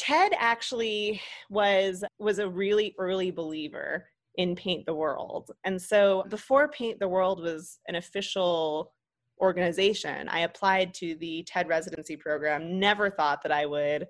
[0.00, 5.50] Ted actually was was a really early believer in Paint the World.
[5.64, 8.94] And so before Paint the World was an official
[9.42, 14.06] organization, I applied to the TED residency program, never thought that I would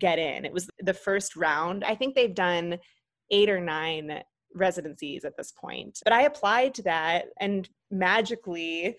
[0.00, 0.44] get in.
[0.44, 1.84] It was the first round.
[1.84, 2.80] I think they've done
[3.30, 4.20] eight or nine
[4.52, 6.00] residencies at this point.
[6.02, 8.96] But I applied to that and magically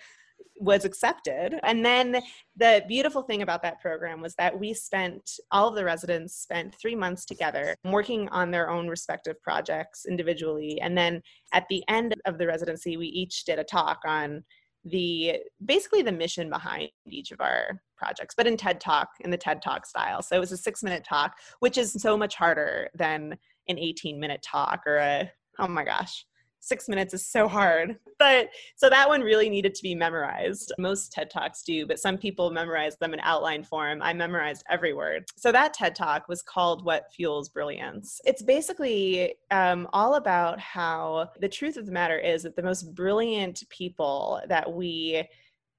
[0.58, 1.60] was accepted.
[1.64, 2.22] And then
[2.56, 6.76] the beautiful thing about that program was that we spent, all of the residents spent
[6.82, 10.80] three months together working on their own respective projects individually.
[10.82, 11.22] And then
[11.54, 14.44] at the end of the residency, we each did a talk on
[14.86, 19.38] the basically the mission behind each of our projects, but in TED Talk, in the
[19.38, 20.22] TED Talk style.
[20.22, 23.36] So it was a six minute talk, which is so much harder than
[23.68, 26.26] an 18 minute talk or a, oh my gosh,
[26.66, 27.98] six minutes is so hard.
[28.18, 30.72] But so that one really needed to be memorized.
[30.80, 34.02] Most TED Talks do, but some people memorize them in outline form.
[34.02, 35.26] I memorized every word.
[35.36, 38.22] So that TED Talk was called What Fuels Brilliance.
[38.26, 42.96] It's basically um, all about how the truth of the matter is that the most
[42.96, 45.28] brilliant people that we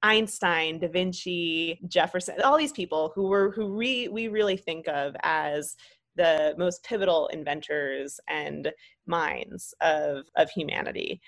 [0.03, 5.15] Einstein, Da Vinci, Jefferson, all these people who were who re, we really think of
[5.23, 5.75] as
[6.17, 8.71] the most pivotal inventors and
[9.05, 11.21] minds of, of humanity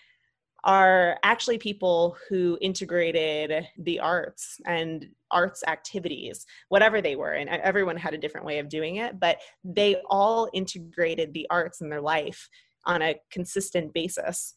[0.65, 7.33] are actually people who integrated the arts and arts activities, whatever they were.
[7.33, 11.81] And everyone had a different way of doing it, but they all integrated the arts
[11.81, 12.49] in their life
[12.85, 14.55] on a consistent basis.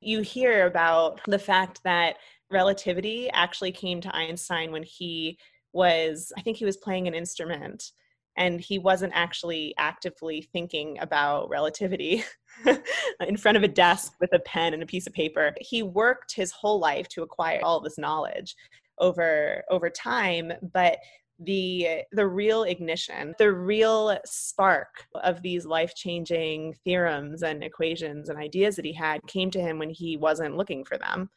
[0.00, 2.16] You hear about the fact that
[2.50, 5.38] relativity actually came to Einstein when he
[5.72, 7.90] was, I think he was playing an instrument
[8.38, 12.24] and he wasn't actually actively thinking about relativity
[13.26, 15.52] in front of a desk with a pen and a piece of paper.
[15.60, 18.56] He worked his whole life to acquire all this knowledge
[19.00, 20.98] over over time but
[21.38, 28.74] the the real ignition the real spark of these life-changing theorems and equations and ideas
[28.74, 31.30] that he had came to him when he wasn't looking for them.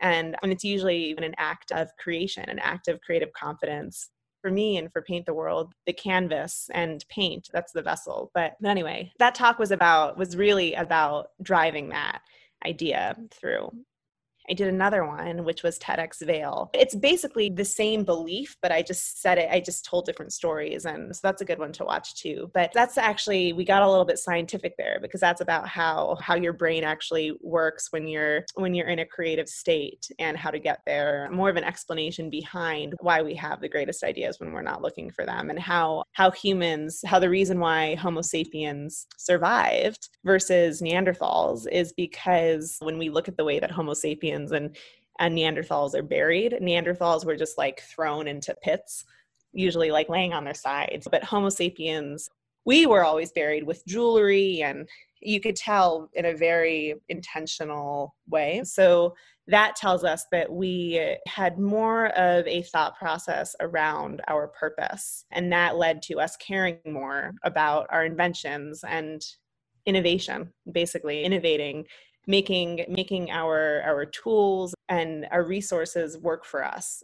[0.00, 4.08] And, and it's usually an act of creation an act of creative confidence
[4.42, 8.30] for me and for Paint the World, the canvas and paint, that's the vessel.
[8.34, 12.20] But, anyway, that talk was about, was really about driving that
[12.66, 13.72] idea through.
[14.50, 16.70] I did another one, which was TEDx Vail.
[16.74, 20.84] It's basically the same belief, but I just said it, I just told different stories.
[20.84, 22.50] And so that's a good one to watch too.
[22.52, 26.34] But that's actually, we got a little bit scientific there because that's about how, how
[26.34, 30.58] your brain actually works when you're, when you're in a creative state and how to
[30.58, 31.28] get there.
[31.32, 35.10] More of an explanation behind why we have the greatest ideas when we're not looking
[35.10, 41.66] for them and how, how humans, how the reason why Homo sapiens survived versus Neanderthals
[41.70, 44.76] is because when we look at the way that Homo sapiens and
[45.18, 46.56] and Neanderthals are buried.
[46.60, 49.04] Neanderthals were just like thrown into pits,
[49.52, 51.06] usually like laying on their sides.
[51.10, 52.28] But Homo sapiens,
[52.64, 54.88] we were always buried with jewelry and
[55.20, 58.62] you could tell in a very intentional way.
[58.64, 59.14] So
[59.48, 65.24] that tells us that we had more of a thought process around our purpose.
[65.30, 69.20] And that led to us caring more about our inventions and
[69.84, 71.86] innovation, basically innovating
[72.26, 77.02] making making our our tools and our resources work for us